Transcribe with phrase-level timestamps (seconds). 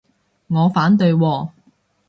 [0.47, 1.49] 我反對喎